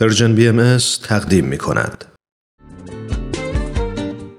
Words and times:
Persian 0.00 0.34
BMS 0.34 0.76
تقدیم 1.02 1.44
می 1.44 1.58
کند. 1.58 2.04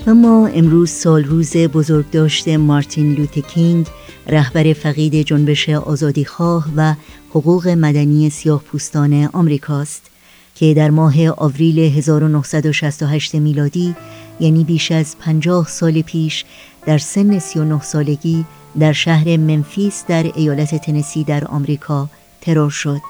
اما 0.08 0.48
امروز 0.48 0.90
سالروز 0.90 1.58
بزرگداشت 1.58 2.58
مارتین 2.58 3.14
لوتر 3.16 3.48
کینگ 3.48 3.88
رهبر 4.28 4.74
فقید 4.74 5.16
جنبش 5.16 5.70
آزادیخواه 5.70 6.68
و 6.76 6.94
حقوق 7.30 7.68
مدنی 7.68 8.30
سیاه 8.30 8.64
پوستان 8.64 9.30
آمریکاست 9.34 10.12
که 10.56 10.74
در 10.74 10.90
ماه 10.90 11.30
آوریل 11.30 11.80
1968 11.80 13.36
میلادی 13.36 13.96
یعنی 14.40 14.64
بیش 14.64 14.92
از 14.92 15.16
50 15.20 15.68
سال 15.68 16.02
پیش 16.02 16.46
در 16.86 16.98
سن 16.98 17.40
39 17.40 17.82
سالگی 17.82 18.46
در 18.80 18.94
شهر 18.94 19.38
ممفیس 19.38 20.04
در 20.08 20.24
ایالت 20.36 20.86
تنسی 20.86 21.24
در 21.24 21.46
آمریکا 21.46 22.10
ترور 22.42 22.70
شد. 22.70 23.02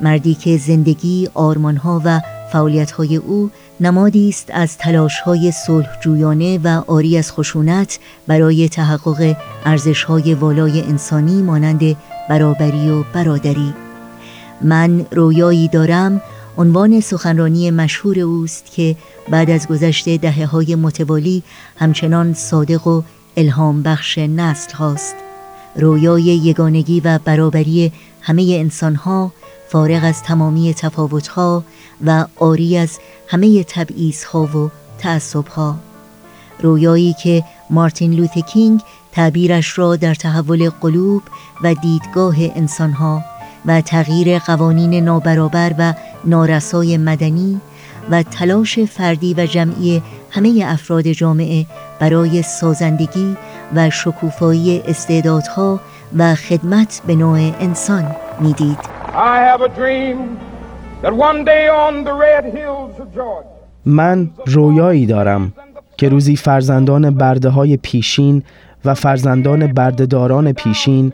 مردی 0.00 0.34
که 0.34 0.56
زندگی، 0.56 1.28
آرمانها 1.34 2.02
و 2.04 2.20
فعالیتهای 2.52 3.16
او 3.16 3.50
نمادی 3.80 4.28
است 4.28 4.50
از 4.52 4.78
تلاشهای 4.78 5.52
صلحجویانه 5.52 6.58
و 6.64 6.82
آری 6.86 7.18
از 7.18 7.32
خشونت 7.32 7.98
برای 8.26 8.68
تحقق 8.68 9.36
ارزشهای 9.64 10.34
والای 10.34 10.80
انسانی 10.80 11.42
مانند 11.42 11.96
برابری 12.28 12.90
و 12.90 13.02
برادری. 13.02 13.74
من 14.62 15.06
رویایی 15.10 15.68
دارم 15.68 16.22
عنوان 16.58 17.00
سخنرانی 17.00 17.70
مشهور 17.70 18.20
اوست 18.20 18.72
که 18.72 18.96
بعد 19.30 19.50
از 19.50 19.68
گذشت 19.68 20.08
دهه 20.08 20.46
های 20.46 20.74
متوالی 20.74 21.42
همچنان 21.76 22.34
صادق 22.34 22.86
و 22.86 23.02
الهام 23.36 23.82
بخش 23.82 24.18
نسل 24.18 24.72
هاست. 24.72 25.14
رویای 25.76 26.22
یگانگی 26.22 27.00
و 27.00 27.18
برابری 27.24 27.92
همه 28.20 28.56
انسان 28.60 28.94
ها 28.94 29.32
فارغ 29.70 30.04
از 30.04 30.22
تمامی 30.22 30.74
تفاوتها 30.74 31.64
و 32.06 32.26
آری 32.36 32.76
از 32.78 32.98
همه 33.28 33.64
ها 34.32 34.44
و 34.44 34.70
ها 35.56 35.76
رویایی 36.62 37.14
که 37.22 37.44
مارتین 37.70 38.12
لوتکینگ 38.12 38.80
تعبیرش 39.12 39.78
را 39.78 39.96
در 39.96 40.14
تحول 40.14 40.70
قلوب 40.70 41.22
و 41.62 41.74
دیدگاه 41.74 42.36
انسانها 42.38 43.24
و 43.66 43.80
تغییر 43.80 44.38
قوانین 44.38 44.94
نابرابر 44.94 45.74
و 45.78 45.94
نارسای 46.24 46.96
مدنی 46.96 47.60
و 48.10 48.22
تلاش 48.22 48.78
فردی 48.78 49.34
و 49.34 49.46
جمعی 49.46 50.02
همه 50.30 50.64
افراد 50.66 51.08
جامعه 51.08 51.66
برای 52.00 52.42
سازندگی 52.42 53.36
و 53.74 53.90
شکوفایی 53.90 54.80
استعدادها 54.80 55.80
و 56.18 56.34
خدمت 56.34 57.02
به 57.06 57.14
نوع 57.14 57.38
انسان 57.60 58.16
می‌دید. 58.40 58.99
من 63.84 64.30
رویایی 64.46 65.06
دارم 65.06 65.52
که 65.96 66.08
روزی 66.08 66.36
فرزندان 66.36 67.10
برده 67.10 67.48
های 67.48 67.76
پیشین 67.76 68.42
و 68.84 68.94
فرزندان 68.94 69.66
بردهداران 69.66 70.52
پیشین 70.52 71.12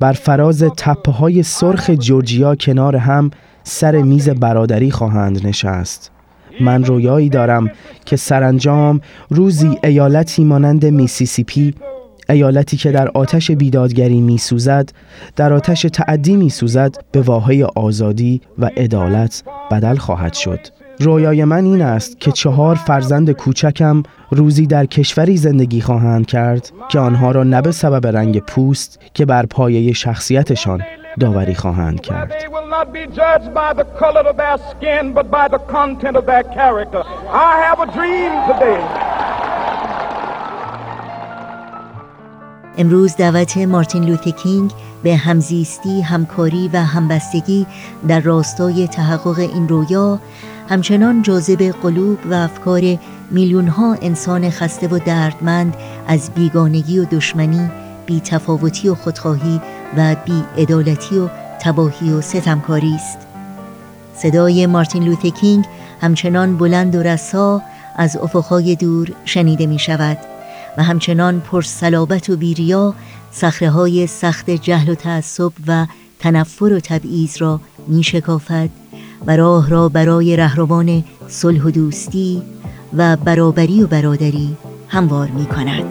بر 0.00 0.12
فراز 0.12 0.62
تپه 0.76 1.12
های 1.12 1.42
سرخ 1.42 1.90
جورجیا 1.90 2.54
کنار 2.54 2.96
هم 2.96 3.30
سر 3.62 3.96
میز 3.96 4.28
برادری 4.28 4.90
خواهند 4.90 5.46
نشست. 5.46 6.10
من 6.60 6.84
رویایی 6.84 7.28
دارم 7.28 7.70
که 8.04 8.16
سرانجام 8.16 9.00
روزی 9.30 9.78
ایالتی 9.84 10.44
مانند 10.44 10.86
میسیسیپی 10.86 11.74
ایالتی 12.30 12.76
که 12.76 12.92
در 12.92 13.08
آتش 13.08 13.50
بیدادگری 13.50 14.20
می 14.20 14.38
سوزد 14.38 14.90
در 15.36 15.52
آتش 15.52 15.82
تعدی 15.82 16.36
می 16.36 16.50
سوزد 16.50 16.96
به 17.12 17.20
واهای 17.20 17.64
آزادی 17.64 18.40
و 18.58 18.70
عدالت 18.76 19.42
بدل 19.70 19.96
خواهد 19.96 20.32
شد. 20.32 20.60
رویای 21.00 21.44
من 21.44 21.64
این 21.64 21.82
است 21.82 22.20
که 22.20 22.32
چهار 22.32 22.74
فرزند 22.74 23.30
کوچکم 23.30 24.02
روزی 24.30 24.66
در 24.66 24.86
کشوری 24.86 25.36
زندگی 25.36 25.80
خواهند 25.80 26.26
کرد 26.26 26.70
که 26.88 26.98
آنها 26.98 27.30
را 27.30 27.44
نه 27.44 27.62
به 27.62 27.72
سبب 27.72 28.06
رنگ 28.06 28.38
پوست 28.38 29.00
که 29.14 29.26
بر 29.26 29.46
پایه 29.46 29.92
شخصیتشان 29.92 30.82
داوری 31.20 31.54
خواهند 31.54 32.00
کرد. 32.00 32.32
امروز 42.78 43.16
دعوت 43.16 43.58
مارتین 43.58 44.04
لوتر 44.04 44.33
کینگ 44.33 44.70
به 45.02 45.16
همزیستی، 45.16 46.00
همکاری 46.00 46.70
و 46.72 46.76
همبستگی 46.76 47.66
در 48.08 48.20
راستای 48.20 48.88
تحقق 48.88 49.38
این 49.38 49.68
رویا 49.68 50.18
همچنان 50.68 51.22
جاذب 51.22 51.62
قلوب 51.82 52.18
و 52.30 52.34
افکار 52.34 52.98
میلیون 53.30 53.68
ها 53.68 53.96
انسان 54.02 54.50
خسته 54.50 54.88
و 54.88 54.98
دردمند 54.98 55.76
از 56.06 56.30
بیگانگی 56.30 56.98
و 56.98 57.04
دشمنی، 57.04 57.70
بی‌تفاوتی 58.18 58.88
و 58.88 58.94
خودخواهی 58.94 59.60
و 59.96 60.16
بی‌عدالتی 60.56 61.18
و 61.18 61.28
تباهی 61.60 62.12
و 62.12 62.20
ستمکاری 62.20 62.94
است. 62.94 63.18
صدای 64.16 64.66
مارتین 64.66 65.04
لوتر 65.04 65.31
کینگ 65.31 65.64
همچنان 66.00 66.56
بلند 66.56 66.94
و 66.94 67.02
رسا 67.02 67.62
از 67.96 68.16
افقهای 68.16 68.76
دور 68.76 69.12
شنیده 69.24 69.66
می 69.66 69.78
شود. 69.78 70.18
و 70.78 70.82
همچنان 70.82 71.40
پرسلابت 71.40 72.30
و 72.30 72.36
بیریا 72.36 72.94
سخره 73.30 73.70
های 73.70 74.06
سخت 74.06 74.50
جهل 74.50 74.88
و 74.88 74.94
تعصب 74.94 75.52
و 75.66 75.86
تنفر 76.18 76.64
و 76.64 76.80
تبعیض 76.80 77.36
را 77.38 77.60
می 77.88 78.02
شکافد 78.02 78.70
و 79.26 79.36
راه 79.36 79.70
را 79.70 79.88
برای 79.88 80.36
رهروان 80.36 81.04
صلح 81.28 81.62
و 81.62 81.70
دوستی 81.70 82.42
و 82.96 83.16
برابری 83.16 83.82
و 83.82 83.86
برادری 83.86 84.56
هموار 84.88 85.28
می 85.28 85.46
کند. 85.46 85.84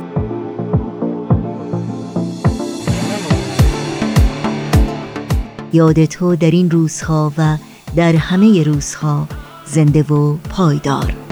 یاد 5.74 6.06
تو 6.06 6.36
در 6.36 6.52
این 6.52 6.72
روزها 6.72 7.34
و 7.38 7.58
در 7.96 8.16
همه 8.16 8.64
روزها 8.64 9.28
زنده 9.66 10.04
و 10.04 10.38
پایدار 10.38 11.29